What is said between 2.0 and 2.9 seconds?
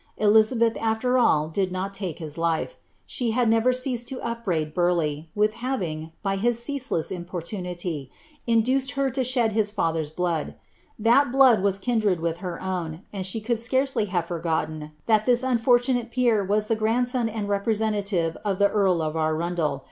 lake hie life.